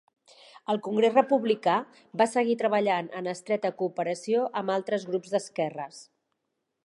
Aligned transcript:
El 0.73 0.79
Congrés 0.85 1.11
Republicà 1.17 1.75
va 2.21 2.27
seguir 2.31 2.55
treballant 2.63 3.13
en 3.21 3.31
estreta 3.35 3.71
cooperació 3.83 4.49
amb 4.63 4.75
altres 4.79 5.05
grups 5.11 5.35
d"esquerres. 5.35 6.03